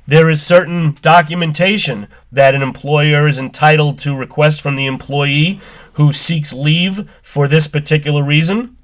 There 0.06 0.30
is 0.30 0.42
certain 0.42 0.96
documentation 1.02 2.06
that 2.32 2.54
an 2.54 2.62
employer 2.62 3.28
is 3.28 3.38
entitled 3.38 3.98
to 3.98 4.16
request 4.16 4.62
from 4.62 4.76
the 4.76 4.86
employee 4.86 5.60
who 5.94 6.12
seeks 6.12 6.52
leave 6.52 7.10
for 7.22 7.48
this 7.48 7.68
particular 7.68 8.22
reason. 8.22 8.76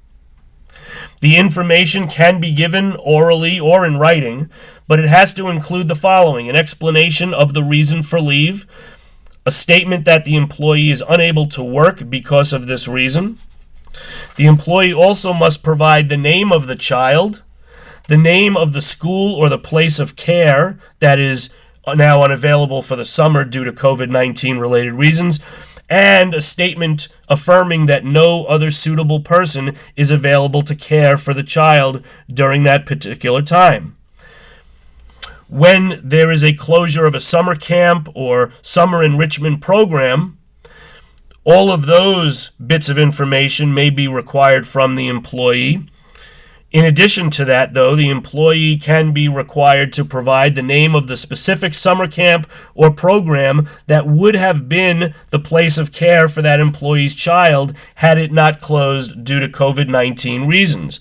The 1.21 1.37
information 1.37 2.07
can 2.07 2.39
be 2.39 2.51
given 2.51 2.95
orally 2.97 3.59
or 3.59 3.85
in 3.85 3.97
writing, 3.97 4.51
but 4.87 4.99
it 4.99 5.09
has 5.09 5.33
to 5.33 5.49
include 5.49 5.87
the 5.87 5.95
following 5.95 6.49
an 6.49 6.55
explanation 6.55 7.33
of 7.33 7.53
the 7.53 7.63
reason 7.63 8.03
for 8.03 8.19
leave, 8.19 8.65
a 9.45 9.51
statement 9.51 10.05
that 10.05 10.25
the 10.25 10.35
employee 10.35 10.89
is 10.89 11.03
unable 11.07 11.47
to 11.47 11.63
work 11.63 12.09
because 12.09 12.53
of 12.53 12.67
this 12.67 12.87
reason. 12.87 13.37
The 14.35 14.45
employee 14.45 14.93
also 14.93 15.33
must 15.33 15.63
provide 15.63 16.09
the 16.09 16.17
name 16.17 16.51
of 16.51 16.67
the 16.67 16.75
child, 16.75 17.43
the 18.07 18.17
name 18.17 18.57
of 18.57 18.73
the 18.73 18.81
school 18.81 19.35
or 19.35 19.49
the 19.49 19.57
place 19.57 19.99
of 19.99 20.15
care 20.15 20.79
that 20.99 21.19
is 21.19 21.55
now 21.95 22.23
unavailable 22.23 22.81
for 22.81 22.95
the 22.95 23.05
summer 23.05 23.45
due 23.45 23.63
to 23.63 23.71
COVID 23.71 24.09
19 24.09 24.57
related 24.57 24.93
reasons, 24.93 25.39
and 25.89 26.33
a 26.33 26.41
statement 26.41 27.07
affirming 27.29 27.85
that 27.85 28.03
no 28.03 28.45
other 28.45 28.71
suitable 28.71 29.19
person 29.19 29.75
is 29.95 30.09
available 30.11 30.63
to 30.63 30.75
care 30.75 31.17
for 31.17 31.33
the 31.33 31.43
child 31.43 32.03
during 32.27 32.63
that 32.63 32.85
particular 32.85 33.41
time 33.41 33.94
when 35.47 35.99
there 36.03 36.31
is 36.31 36.43
a 36.43 36.53
closure 36.53 37.05
of 37.05 37.15
a 37.15 37.19
summer 37.19 37.55
camp 37.55 38.09
or 38.15 38.51
summer 38.61 39.03
enrichment 39.03 39.61
program, 39.61 40.37
all 41.43 41.71
of 41.71 41.85
those 41.85 42.49
bits 42.51 42.89
of 42.89 42.97
information 42.97 43.73
may 43.73 43.89
be 43.89 44.07
required 44.07 44.67
from 44.67 44.95
the 44.95 45.07
employee. 45.07 45.87
In 46.71 46.83
addition 46.83 47.29
to 47.29 47.45
that, 47.45 47.73
though, 47.73 47.95
the 47.95 48.09
employee 48.09 48.77
can 48.77 49.13
be 49.13 49.29
required 49.29 49.93
to 49.93 50.03
provide 50.03 50.55
the 50.55 50.61
name 50.61 50.93
of 50.93 51.07
the 51.07 51.15
specific 51.15 51.73
summer 51.73 52.07
camp 52.07 52.49
or 52.73 52.91
program 52.91 53.69
that 53.85 54.07
would 54.07 54.35
have 54.35 54.67
been 54.67 55.13
the 55.29 55.39
place 55.39 55.77
of 55.77 55.93
care 55.93 56.27
for 56.27 56.41
that 56.41 56.59
employee's 56.59 57.15
child 57.15 57.73
had 57.95 58.17
it 58.17 58.33
not 58.33 58.59
closed 58.59 59.23
due 59.23 59.39
to 59.39 59.47
COVID 59.47 59.87
19 59.87 60.47
reasons. 60.47 60.99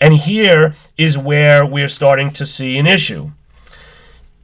And 0.00 0.14
here 0.14 0.74
is 0.98 1.16
where 1.16 1.64
we're 1.64 1.88
starting 1.88 2.30
to 2.32 2.44
see 2.44 2.76
an 2.76 2.86
issue. 2.86 3.30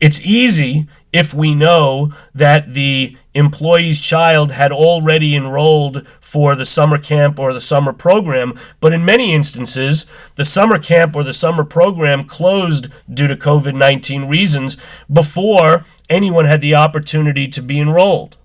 It's 0.01 0.21
easy 0.23 0.87
if 1.13 1.35
we 1.35 1.55
know 1.55 2.13
that 2.35 2.73
the 2.73 3.17
employee's 3.35 4.01
child 4.01 4.53
had 4.53 4.73
already 4.73 5.37
enrolled 5.37 6.07
for 6.21 6.55
the 6.55 6.65
summer 6.65 6.97
camp 6.97 7.39
or 7.39 7.53
the 7.53 7.61
summer 7.61 7.93
program, 7.93 8.59
but 8.81 8.93
in 8.93 9.05
many 9.05 9.35
instances, 9.35 10.11
the 10.37 10.45
summer 10.45 10.79
camp 10.79 11.15
or 11.15 11.23
the 11.23 11.33
summer 11.33 11.65
program 11.65 12.25
closed 12.25 12.89
due 13.13 13.27
to 13.27 13.37
COVID 13.37 13.75
19 13.75 14.27
reasons 14.27 14.77
before 15.13 15.85
anyone 16.09 16.47
had 16.47 16.61
the 16.61 16.75
opportunity 16.75 17.47
to 17.49 17.61
be 17.61 17.79
enrolled. 17.79 18.39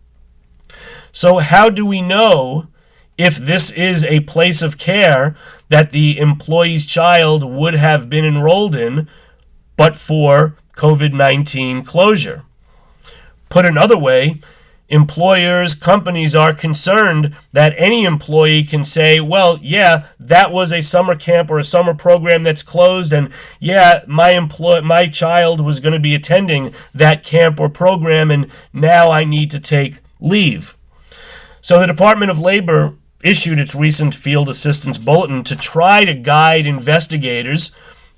So, 1.11 1.37
how 1.37 1.69
do 1.69 1.85
we 1.85 2.01
know 2.01 2.67
if 3.17 3.37
this 3.37 3.71
is 3.71 4.03
a 4.03 4.19
place 4.21 4.61
of 4.61 4.77
care 4.77 5.37
that 5.69 5.91
the 5.91 6.19
employee's 6.19 6.85
child 6.85 7.43
would 7.43 7.75
have 7.75 8.09
been 8.09 8.25
enrolled 8.25 8.75
in 8.75 9.07
but 9.77 9.95
for 9.95 10.57
COVID 10.75 11.13
19 11.13 11.83
closure. 11.83 12.43
Put 13.49 13.65
another 13.65 13.97
way, 13.97 14.41
employers, 14.89 15.73
companies 15.73 16.35
are 16.35 16.53
concerned 16.53 17.35
that 17.53 17.73
any 17.77 18.03
employee 18.03 18.63
can 18.63 18.83
say, 18.83 19.19
well, 19.19 19.57
yeah, 19.61 20.07
that 20.19 20.51
was 20.51 20.71
a 20.71 20.81
summer 20.81 21.15
camp 21.15 21.49
or 21.49 21.59
a 21.59 21.63
summer 21.63 21.93
program 21.93 22.43
that's 22.43 22.63
closed, 22.63 23.13
and 23.13 23.29
yeah, 23.59 24.03
my 24.07 24.31
employ- 24.31 24.81
my 24.81 25.07
child 25.07 25.61
was 25.61 25.79
going 25.79 25.93
to 25.93 25.99
be 25.99 26.13
attending 26.13 26.73
that 26.93 27.23
camp 27.23 27.59
or 27.59 27.69
program, 27.69 28.29
and 28.29 28.49
now 28.73 29.09
I 29.09 29.23
need 29.23 29.49
to 29.51 29.59
take 29.59 30.01
leave. 30.19 30.75
So 31.61 31.79
the 31.79 31.87
Department 31.87 32.29
of 32.29 32.39
Labor 32.39 32.93
issued 33.23 33.57
its 33.57 33.73
recent 33.73 34.13
field 34.13 34.47
assistance 34.49 34.99
bulletin 34.99 35.43
to 35.43 35.55
try 35.55 36.05
to 36.05 36.13
guide 36.13 36.67
investigators 36.67 37.75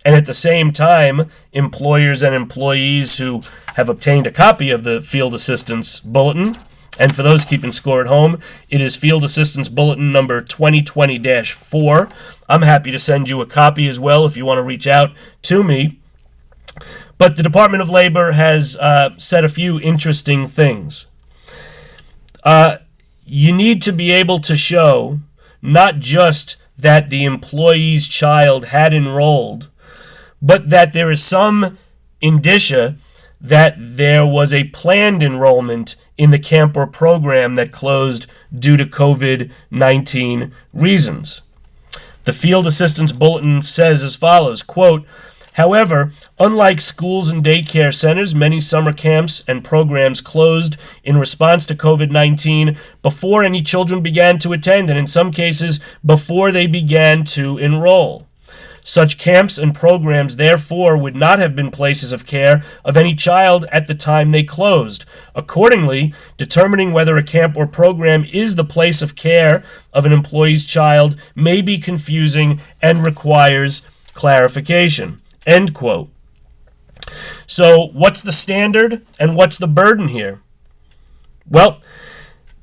and 0.08 0.16
at 0.16 0.26
the 0.26 0.34
same 0.34 0.72
time, 0.72 1.30
employers 1.52 2.24
and 2.24 2.34
employees 2.34 3.18
who 3.18 3.42
have 3.76 3.90
obtained 3.90 4.26
a 4.26 4.32
copy 4.32 4.72
of 4.72 4.86
the 4.86 5.02
Field 5.02 5.34
Assistance 5.34 6.00
Bulletin 6.00 6.56
And 6.98 7.14
for 7.14 7.24
those 7.24 7.44
keeping 7.44 7.74
score 7.74 8.00
at 8.00 8.08
home, 8.08 8.40
it 8.70 8.80
is 8.80 8.96
Field 8.96 9.26
Assistance 9.26 9.68
Bulletin 9.68 10.14
number 10.14 10.40
2020 10.42 11.44
4. 11.44 12.10
I'm 12.48 12.62
happy 12.62 12.90
to 12.90 12.98
send 12.98 13.28
you 13.28 13.42
a 13.42 13.46
copy 13.46 13.90
as 13.90 14.00
well 14.00 14.26
if 14.26 14.38
you 14.38 14.46
want 14.46 14.60
to 14.60 14.64
reach 14.64 14.88
out 14.88 15.12
to 15.42 15.62
me. 15.62 16.00
But 17.18 17.36
the 17.36 17.44
Department 17.44 17.84
of 17.84 17.90
Labor 17.90 18.32
has 18.32 18.78
uh, 18.78 19.10
said 19.18 19.44
a 19.44 19.50
few 19.50 19.78
interesting 19.78 20.48
things. 20.48 21.08
Uh, 22.46 22.78
you 23.26 23.52
need 23.52 23.82
to 23.82 23.92
be 23.92 24.12
able 24.12 24.40
to 24.40 24.56
show 24.56 25.20
not 25.62 26.00
just 26.00 26.56
that 26.78 27.10
the 27.10 27.26
employee's 27.26 28.08
child 28.08 28.68
had 28.68 28.94
enrolled, 28.94 29.68
but 30.42 30.70
that 30.70 30.94
there 30.94 31.12
is 31.12 31.22
some 31.22 31.78
indicia 32.22 32.96
that 33.40 33.76
there 33.78 34.26
was 34.26 34.54
a 34.54 34.66
planned 34.66 35.22
enrollment 35.22 35.96
in 36.18 36.32
the 36.32 36.40
camp 36.40 36.76
or 36.76 36.88
program 36.88 37.56
that 37.56 37.72
closed 37.72 38.26
due 38.58 38.78
to 38.78 38.86
COVID 38.86 39.52
19 39.70 40.52
reasons. 40.74 41.42
The 42.24 42.34
Field 42.34 42.68
Assistance 42.68 43.12
Bulletin 43.12 43.62
says 43.62 44.04
as 44.04 44.16
follows 44.16 44.64
quote, 44.64 45.06
However, 45.54 46.12
unlike 46.40 46.80
schools 46.80 47.32
and 47.32 47.44
daycare 47.44 47.94
centers, 47.94 48.36
many 48.36 48.62
summer 48.62 48.94
camps 48.94 49.44
and 49.48 49.64
programs 49.64 50.22
closed 50.22 50.78
in 51.04 51.18
response 51.18 51.66
to 51.66 51.76
COVID 51.76 52.12
19 52.12 52.78
before 53.02 53.44
any 53.44 53.64
children 53.64 54.04
began 54.04 54.38
to 54.40 54.54
attend, 54.54 54.92
and 54.92 55.00
in 55.00 55.08
some 55.08 55.32
cases, 55.32 55.80
before 56.06 56.52
they 56.52 56.68
began 56.68 57.24
to 57.24 57.58
enroll. 57.58 58.27
Such 58.88 59.18
camps 59.18 59.58
and 59.58 59.76
programs, 59.76 60.38
therefore, 60.38 60.98
would 60.98 61.14
not 61.14 61.40
have 61.40 61.58
been 61.58 61.72
places 61.72 62.14
of 62.14 62.26
care 62.26 62.64
of 62.86 62.96
any 62.96 63.14
child 63.14 63.66
at 63.70 63.86
the 63.86 63.94
time 63.94 64.32
they 64.32 64.44
closed. 64.44 65.04
Accordingly, 65.36 66.14
determining 66.38 66.94
whether 66.94 67.18
a 67.18 67.24
camp 67.24 67.58
or 67.58 67.68
program 67.68 68.24
is 68.32 68.56
the 68.56 68.64
place 68.64 69.02
of 69.02 69.14
care 69.14 69.62
of 69.92 70.06
an 70.06 70.14
employee's 70.14 70.66
child 70.66 71.18
may 71.36 71.62
be 71.62 71.80
confusing 71.80 72.62
and 72.82 73.04
requires 73.04 73.90
clarification. 74.14 75.22
End 75.46 75.74
quote. 75.74 76.10
So, 77.46 77.88
what's 77.88 78.22
the 78.22 78.32
standard 78.32 79.06
and 79.20 79.36
what's 79.36 79.58
the 79.58 79.68
burden 79.68 80.08
here? 80.08 80.40
Well, 81.46 81.82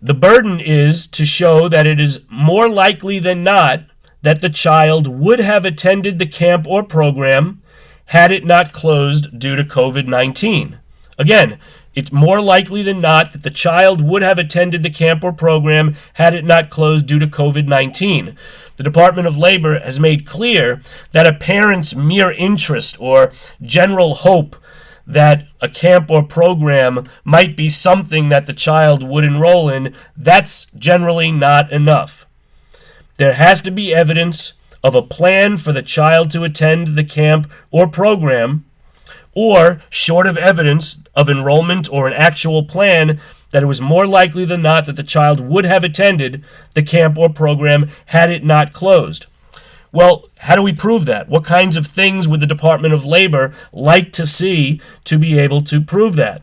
the 0.01 0.15
burden 0.15 0.59
is 0.59 1.07
to 1.09 1.27
show 1.27 1.69
that 1.69 1.87
it 1.87 2.01
is 2.01 2.25
more 2.31 2.71
likely 2.71 3.19
than 3.19 3.45
not 3.45 3.83
that 4.25 4.41
the 4.41 4.51
child 4.51 5.07
would 5.07 5.39
have 5.39 5.65
attended 5.65 6.19
the 6.19 6.27
camp 6.27 6.67
or 6.67 6.83
program 6.83 7.63
had 8.07 8.31
it 8.31 8.45
not 8.45 8.73
closed 8.73 9.39
due 9.39 9.57
to 9.57 9.65
COVID 9.65 10.07
19. 10.07 10.79
Again, 11.17 11.59
it's 11.95 12.11
more 12.11 12.41
likely 12.41 12.83
than 12.83 13.01
not 13.01 13.33
that 13.33 13.45
the 13.45 13.51
child 13.51 14.03
would 14.03 14.23
have 14.23 14.39
attended 14.39 14.83
the 14.83 14.91
camp 14.91 15.23
or 15.23 15.33
program 15.33 15.95
had 16.15 16.35
it 16.35 16.45
not 16.45 16.69
closed 16.69 17.07
due 17.07 17.21
to 17.21 17.27
COVID 17.27 17.69
19 17.69 18.37
the 18.77 18.83
Department 18.83 19.29
of 19.29 19.37
Labor 19.37 19.79
has 19.79 20.01
made 20.01 20.27
clear 20.27 20.81
that 21.13 21.27
a 21.27 21.33
parent's 21.33 21.95
mere 21.95 22.33
interest 22.33 23.01
or 23.01 23.33
general 23.63 24.15
hope 24.15 24.57
that 25.07 25.47
a 25.61 25.69
camp 25.69 26.11
or 26.11 26.23
program 26.23 27.05
might 27.25 27.57
be 27.57 27.69
something 27.69 28.31
that 28.31 28.47
the 28.47 28.53
child 28.53 29.03
would 29.03 29.25
enroll 29.25 29.69
in, 29.69 29.95
that's 30.17 30.67
generally 30.73 31.31
not 31.31 31.71
enough. 31.71 32.27
There 33.17 33.35
has 33.35 33.63
to 33.63 33.71
be 33.71 33.95
evidence 33.95 34.61
of 34.83 34.95
a 34.95 35.03
plan 35.03 35.57
for 35.57 35.73
the 35.73 35.83
child 35.83 36.31
to 36.33 36.45
attend 36.45 36.89
the 36.89 37.05
camp 37.05 37.51
or 37.71 37.89
program, 37.89 38.65
or, 39.33 39.81
short 39.89 40.27
of 40.27 40.37
evidence 40.37 41.05
of 41.15 41.29
enrollment 41.29 41.89
or 41.91 42.07
an 42.07 42.15
actual 42.15 42.65
plan, 42.65 43.21
that 43.51 43.63
it 43.63 43.67
was 43.67 43.81
more 43.81 44.07
likely 44.07 44.45
than 44.45 44.63
not 44.63 44.85
that 44.87 44.97
the 44.97 45.03
child 45.03 45.41
would 45.41 45.65
have 45.65 45.85
attended 45.85 46.45
the 46.75 46.83
camp 46.83 47.17
or 47.17 47.29
program 47.29 47.89
had 48.07 48.31
it 48.31 48.45
not 48.45 48.73
closed. 48.73 49.27
Well, 49.93 50.29
how 50.39 50.57
do 50.57 50.63
we 50.63 50.73
prove 50.73 51.07
that? 51.07 51.29
What 51.29 51.45
kinds 51.45 51.77
of 51.77 51.87
things 51.87 52.27
would 52.27 52.41
the 52.41 52.49
Department 52.49 52.95
of 52.95 53.05
Labor 53.05 53.55
like 53.73 54.11
to 54.13 54.27
see 54.27 54.81
to 55.05 55.19
be 55.19 55.39
able 55.39 55.63
to 55.63 55.81
prove 55.81 56.17
that? 56.17 56.43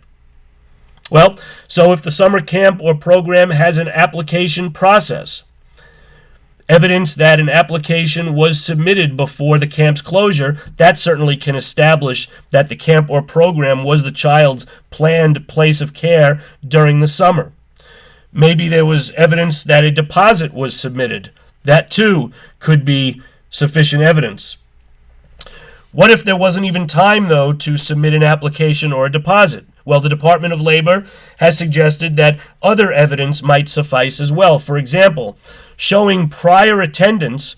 Well, 1.09 1.37
so 1.67 1.91
if 1.91 2.01
the 2.01 2.11
summer 2.11 2.39
camp 2.39 2.79
or 2.81 2.95
program 2.95 3.49
has 3.49 3.77
an 3.77 3.89
application 3.89 4.71
process, 4.71 5.43
evidence 6.69 7.15
that 7.15 7.39
an 7.39 7.49
application 7.49 8.33
was 8.33 8.59
submitted 8.59 9.17
before 9.17 9.57
the 9.57 9.67
camp's 9.67 10.01
closure, 10.01 10.57
that 10.77 10.97
certainly 10.97 11.37
can 11.37 11.55
establish 11.55 12.27
that 12.51 12.69
the 12.69 12.75
camp 12.75 13.09
or 13.09 13.21
program 13.21 13.83
was 13.83 14.03
the 14.03 14.11
child's 14.11 14.65
planned 14.89 15.47
place 15.47 15.81
of 15.81 15.93
care 15.93 16.41
during 16.67 16.99
the 16.99 17.07
summer. 17.07 17.51
Maybe 18.31 18.67
there 18.67 18.85
was 18.85 19.11
evidence 19.11 19.63
that 19.63 19.83
a 19.83 19.91
deposit 19.91 20.53
was 20.53 20.79
submitted. 20.79 21.31
That 21.63 21.89
too 21.91 22.31
could 22.59 22.85
be 22.85 23.21
sufficient 23.49 24.01
evidence. 24.01 24.57
What 25.91 26.09
if 26.09 26.23
there 26.23 26.37
wasn't 26.37 26.65
even 26.65 26.87
time, 26.87 27.27
though, 27.27 27.51
to 27.51 27.75
submit 27.75 28.13
an 28.13 28.23
application 28.23 28.93
or 28.93 29.05
a 29.05 29.11
deposit? 29.11 29.65
Well, 29.83 29.99
the 29.99 30.09
Department 30.09 30.53
of 30.53 30.61
Labor 30.61 31.05
has 31.39 31.57
suggested 31.57 32.15
that 32.15 32.39
other 32.61 32.93
evidence 32.93 33.43
might 33.43 33.67
suffice 33.67 34.21
as 34.21 34.31
well. 34.31 34.59
For 34.59 34.77
example, 34.77 35.37
showing 35.81 36.29
prior 36.29 36.79
attendance 36.79 37.55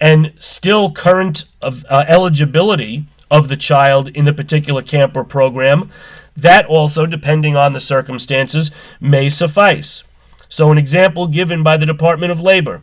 and 0.00 0.32
still 0.38 0.90
current 0.90 1.44
of, 1.60 1.84
uh, 1.90 2.06
eligibility 2.08 3.04
of 3.30 3.48
the 3.48 3.56
child 3.56 4.08
in 4.08 4.24
the 4.24 4.32
particular 4.32 4.80
camp 4.80 5.14
or 5.14 5.22
program. 5.22 5.90
That 6.34 6.64
also, 6.64 7.04
depending 7.04 7.54
on 7.54 7.74
the 7.74 7.80
circumstances, 7.80 8.70
may 8.98 9.28
suffice. 9.28 10.04
So, 10.48 10.72
an 10.72 10.78
example 10.78 11.26
given 11.26 11.62
by 11.62 11.76
the 11.76 11.84
Department 11.84 12.32
of 12.32 12.40
Labor 12.40 12.80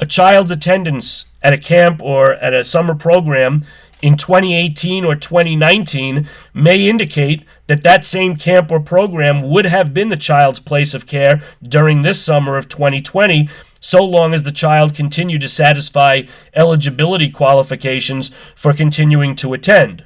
a 0.00 0.06
child's 0.06 0.50
attendance 0.50 1.32
at 1.40 1.52
a 1.52 1.58
camp 1.58 2.02
or 2.02 2.34
at 2.34 2.52
a 2.52 2.64
summer 2.64 2.96
program 2.96 3.62
in 4.00 4.16
2018 4.16 5.04
or 5.04 5.14
2019 5.16 6.28
may 6.54 6.88
indicate 6.88 7.44
that 7.66 7.82
that 7.82 8.04
same 8.04 8.36
camp 8.36 8.70
or 8.70 8.80
program 8.80 9.42
would 9.42 9.66
have 9.66 9.92
been 9.92 10.08
the 10.08 10.16
child's 10.16 10.60
place 10.60 10.94
of 10.94 11.06
care 11.06 11.42
during 11.62 12.02
this 12.02 12.20
summer 12.20 12.56
of 12.56 12.68
2020 12.68 13.48
so 13.80 14.04
long 14.04 14.34
as 14.34 14.42
the 14.42 14.52
child 14.52 14.94
continued 14.94 15.40
to 15.40 15.48
satisfy 15.48 16.22
eligibility 16.54 17.30
qualifications 17.30 18.30
for 18.54 18.72
continuing 18.72 19.36
to 19.36 19.52
attend. 19.52 20.04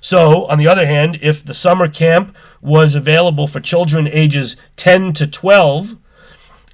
So, 0.00 0.44
on 0.46 0.58
the 0.58 0.68
other 0.68 0.86
hand, 0.86 1.18
if 1.22 1.44
the 1.44 1.54
summer 1.54 1.88
camp 1.88 2.36
was 2.60 2.94
available 2.94 3.46
for 3.46 3.60
children 3.60 4.06
ages 4.06 4.56
10 4.76 5.14
to 5.14 5.26
12, 5.26 5.96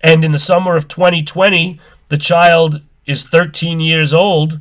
and 0.02 0.24
in 0.24 0.32
the 0.32 0.38
summer 0.38 0.76
of 0.76 0.88
2020 0.88 1.78
the 2.08 2.16
child 2.16 2.80
is 3.06 3.22
13 3.22 3.80
years 3.80 4.12
old, 4.12 4.60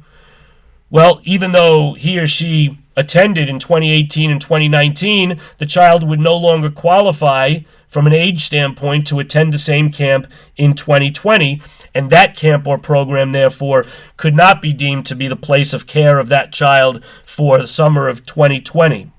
well, 0.89 1.21
even 1.23 1.51
though 1.51 1.93
he 1.93 2.19
or 2.19 2.27
she 2.27 2.77
attended 2.95 3.47
in 3.47 3.59
2018 3.59 4.31
and 4.31 4.41
2019, 4.41 5.39
the 5.57 5.65
child 5.65 6.07
would 6.07 6.19
no 6.19 6.35
longer 6.35 6.69
qualify 6.69 7.59
from 7.89 8.07
an 8.07 8.13
age 8.13 8.41
standpoint 8.41 9.07
to 9.07 9.19
attend 9.19 9.51
the 9.51 9.59
same 9.59 9.91
camp 9.91 10.27
in 10.55 10.75
2020. 10.75 11.61
And 11.93 12.11
that 12.11 12.37
camp 12.37 12.67
or 12.67 12.77
program, 12.77 13.31
therefore, 13.31 13.85
could 14.15 14.35
not 14.35 14.61
be 14.61 14.71
deemed 14.71 15.07
to 15.07 15.15
be 15.15 15.27
the 15.27 15.35
place 15.35 15.73
of 15.73 15.87
care 15.87 16.19
of 16.19 16.29
that 16.29 16.53
child 16.53 17.03
for 17.25 17.57
the 17.57 17.67
summer 17.67 18.07
of 18.07 18.25
2020. 18.27 19.11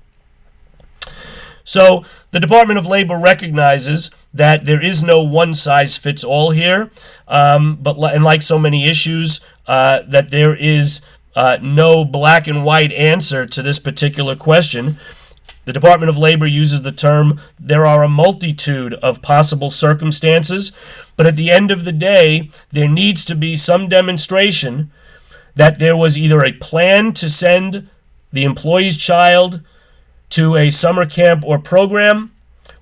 So, 1.65 2.05
the 2.31 2.39
Department 2.39 2.79
of 2.79 2.85
Labor 2.85 3.19
recognizes 3.19 4.09
that 4.33 4.65
there 4.65 4.81
is 4.81 5.03
no 5.03 5.21
one 5.21 5.53
size 5.53 5.97
fits 5.97 6.23
all 6.23 6.51
here, 6.51 6.89
um, 7.27 7.77
but 7.81 7.97
and 8.13 8.23
like 8.23 8.41
so 8.41 8.57
many 8.57 8.87
issues, 8.87 9.41
uh, 9.67 10.01
that 10.07 10.31
there 10.31 10.55
is 10.55 11.01
uh, 11.35 11.57
no 11.61 12.05
black 12.05 12.47
and 12.47 12.63
white 12.63 12.91
answer 12.93 13.45
to 13.45 13.61
this 13.61 13.79
particular 13.79 14.35
question. 14.35 14.97
The 15.65 15.73
Department 15.73 16.09
of 16.09 16.17
Labor 16.17 16.47
uses 16.47 16.81
the 16.81 16.91
term 16.91 17.39
there 17.59 17.85
are 17.85 18.03
a 18.03 18.09
multitude 18.09 18.95
of 18.95 19.21
possible 19.21 19.69
circumstances, 19.69 20.71
but 21.15 21.27
at 21.27 21.35
the 21.35 21.51
end 21.51 21.69
of 21.69 21.85
the 21.85 21.91
day, 21.91 22.49
there 22.71 22.89
needs 22.89 23.23
to 23.25 23.35
be 23.35 23.55
some 23.55 23.87
demonstration 23.87 24.91
that 25.55 25.77
there 25.77 25.95
was 25.95 26.17
either 26.17 26.43
a 26.43 26.53
plan 26.53 27.13
to 27.13 27.29
send 27.29 27.87
the 28.31 28.43
employee's 28.43 28.97
child 28.97 29.61
to 30.29 30.55
a 30.55 30.71
summer 30.71 31.05
camp 31.05 31.43
or 31.45 31.59
program, 31.59 32.30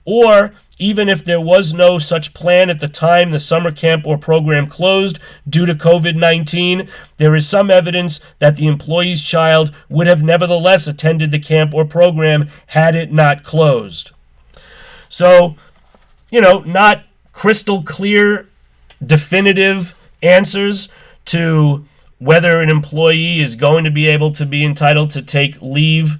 or 0.10 0.54
even 0.80 1.08
if 1.08 1.24
there 1.24 1.40
was 1.40 1.72
no 1.72 2.00
such 2.00 2.34
plan 2.34 2.70
at 2.70 2.80
the 2.80 2.88
time 2.88 3.30
the 3.30 3.40
summer 3.40 3.72
camp 3.72 4.08
or 4.08 4.18
program 4.18 4.66
closed 4.66 5.20
due 5.48 5.68
to 5.68 5.76
COVID 5.76 6.16
19, 6.16 6.90
there 7.18 7.36
is 7.36 7.48
some 7.48 7.70
evidence 7.70 8.20
that 8.40 8.56
the 8.56 8.66
employee's 8.66 9.22
child 9.22 9.72
would 9.88 10.08
have 10.08 10.24
nevertheless 10.24 10.88
attended 10.88 11.30
the 11.30 11.38
camp 11.38 11.76
or 11.76 11.86
program 11.86 12.50
had 12.68 12.96
it 12.96 13.12
not 13.12 13.44
closed. 13.44 14.12
So, 15.10 15.56
you 16.32 16.42
know, 16.42 16.62
not 16.62 17.04
crystal 17.34 17.84
clear, 17.84 18.50
definitive 19.06 19.94
answers 20.24 20.92
to 21.26 21.86
whether 22.18 22.62
an 22.62 22.70
employee 22.70 23.42
is 23.42 23.56
going 23.56 23.84
to 23.84 23.92
be 23.92 24.08
able 24.08 24.32
to 24.32 24.46
be 24.46 24.66
entitled 24.66 25.12
to 25.12 25.22
take 25.22 25.62
leave 25.62 26.18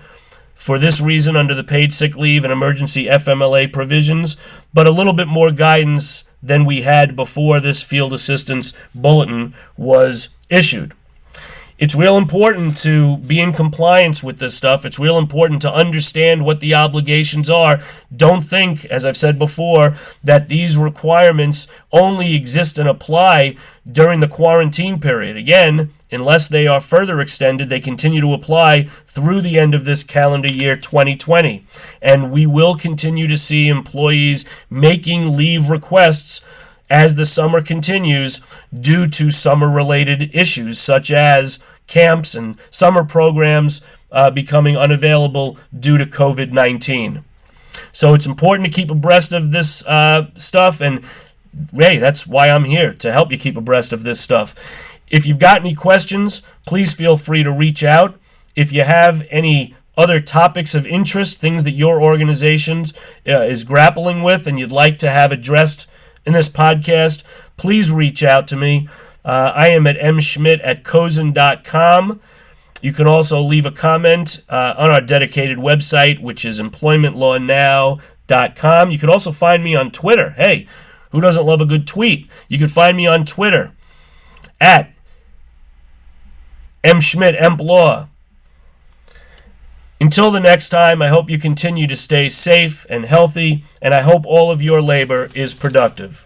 for 0.60 0.78
this 0.78 1.00
reason 1.00 1.38
under 1.38 1.56
the 1.56 1.64
paid 1.64 1.94
sick 1.94 2.18
leave 2.18 2.44
and 2.44 2.52
emergency 2.52 3.06
FMLA 3.06 3.72
provisions, 3.72 4.36
but 4.74 4.86
a 4.86 4.92
little 4.92 5.14
bit 5.14 5.28
more 5.28 5.52
guidance 5.52 6.30
than 6.44 6.66
we 6.66 6.82
had 6.82 7.16
before 7.16 7.62
this 7.62 7.82
field 7.82 8.12
assistance 8.12 8.78
bulletin 8.94 9.56
was 9.78 10.36
issued. 10.50 10.94
It's 11.78 11.96
real 11.96 12.18
important 12.18 12.76
to 12.80 13.20
be 13.20 13.40
in 13.40 13.54
compliance 13.54 14.22
with 14.22 14.40
this 14.40 14.54
stuff. 14.54 14.86
It's 14.86 15.00
real 15.00 15.18
important 15.18 15.62
to 15.62 15.74
understand 15.74 16.44
what 16.44 16.60
the 16.60 16.74
obligations 16.76 17.50
are. 17.50 17.80
Don't 18.14 18.42
think, 18.42 18.84
as 18.86 19.06
I've 19.06 19.16
said 19.16 19.40
before, 19.40 19.96
that 20.22 20.50
these 20.50 20.76
requirements 20.76 21.70
only 21.94 22.36
exist 22.36 22.78
and 22.78 22.90
apply 22.90 23.56
during 23.90 24.20
the 24.20 24.28
quarantine 24.28 25.00
period. 25.00 25.38
Again, 25.38 25.94
unless 26.12 26.48
they 26.48 26.68
are 26.68 26.80
further 26.80 27.20
extended, 27.20 27.70
they 27.70 27.80
continue 27.80 28.22
to 28.22 28.34
apply 28.34 28.84
through 29.06 29.42
the 29.42 29.60
end 29.60 29.74
of 29.74 29.86
this 29.86 30.04
calendar 30.04 30.48
year 30.48 30.76
2020. 30.76 31.66
And 32.02 32.32
we 32.32 32.46
will 32.46 32.76
continue 32.76 33.28
to 33.28 33.38
see 33.38 33.68
employees 33.68 34.46
making 34.70 35.36
leave 35.38 35.70
requests 35.70 36.42
as 36.90 37.16
the 37.16 37.26
summer 37.26 37.62
continues 37.62 38.42
due 38.78 39.08
to 39.08 39.30
summer 39.30 39.70
related 39.70 40.34
issues 40.34 40.80
such 40.80 41.12
as 41.12 41.64
camps 41.88 42.36
and 42.36 42.58
summer 42.70 43.04
programs 43.04 43.86
uh, 44.12 44.32
becoming 44.32 44.76
unavailable 44.76 45.58
due 45.78 45.98
to 45.98 46.06
COVID 46.06 46.52
19. 46.52 47.24
So 47.92 48.14
it's 48.14 48.26
important 48.26 48.68
to 48.68 48.74
keep 48.74 48.90
abreast 48.90 49.32
of 49.32 49.52
this 49.52 49.86
uh, 49.86 50.28
stuff, 50.36 50.82
and 50.82 51.04
hey, 51.74 51.98
that's 51.98 52.26
why 52.28 52.50
I'm 52.50 52.66
here 52.66 52.94
to 52.96 53.12
help 53.12 53.32
you 53.32 53.38
keep 53.38 53.58
abreast 53.58 53.94
of 53.94 54.04
this 54.04 54.20
stuff. 54.20 54.56
If 55.10 55.26
you've 55.26 55.40
got 55.40 55.62
any 55.62 55.76
questions, 55.76 56.42
please 56.66 56.94
feel 56.94 57.16
free 57.18 57.44
to 57.44 57.52
reach 57.52 57.84
out. 57.84 58.18
If 58.56 58.72
you 58.72 58.84
have 58.84 59.28
any 59.30 59.76
other 59.98 60.20
topics 60.20 60.76
of 60.76 60.86
interest, 60.88 61.40
things 61.40 61.64
that 61.64 61.72
your 61.72 62.02
organization 62.02 62.86
uh, 63.28 63.42
is 63.42 63.64
grappling 63.64 64.24
with 64.24 64.48
and 64.48 64.60
you'd 64.60 64.72
like 64.72 64.98
to 65.00 65.10
have 65.10 65.32
addressed 65.32 65.88
in 66.26 66.34
this 66.34 66.50
podcast, 66.50 67.24
please 67.58 67.92
reach 67.92 68.24
out 68.24 68.48
to 68.48 68.56
me. 68.56 68.88
Uh, 69.26 69.52
I 69.54 69.68
am 69.70 69.86
at 69.88 69.98
mschmidt 69.98 70.62
at 70.64 70.84
cozen.com. 70.84 72.22
You 72.82 72.94
can 72.94 73.08
also 73.08 73.42
leave 73.42 73.66
a 73.66 73.72
comment 73.72 74.42
uh, 74.48 74.74
on 74.78 74.90
our 74.90 75.02
dedicated 75.02 75.58
website, 75.58 76.22
which 76.22 76.46
is 76.46 76.62
employmentlawnow.com. 76.62 78.92
You 78.92 78.98
can 78.98 79.10
also 79.10 79.34
find 79.34 79.62
me 79.64 79.76
on 79.76 79.92
Twitter. 79.92 80.30
Hey, 80.32 80.66
who 81.12 81.20
doesn't 81.20 81.46
love 81.46 81.60
a 81.60 81.66
good 81.66 81.86
tweet? 81.88 82.30
You 82.48 82.58
can 82.58 82.70
find 82.70 82.96
me 82.96 83.06
on 83.06 83.26
Twitter 83.26 83.74
at 84.62 84.94
mschmidt 86.84 87.40
emplaw. 87.40 88.08
Until 90.02 90.32
the 90.32 90.40
next 90.40 90.70
time, 90.70 91.02
I 91.02 91.10
hope 91.10 91.30
you 91.30 91.38
continue 91.38 91.86
to 91.88 91.96
stay 91.96 92.30
safe 92.30 92.86
and 92.90 93.04
healthy, 93.04 93.66
and 93.82 93.94
I 93.94 94.02
hope 94.02 94.26
all 94.26 94.50
of 94.50 94.62
your 94.62 94.82
labor 94.82 95.30
is 95.36 95.54
productive. 95.54 96.26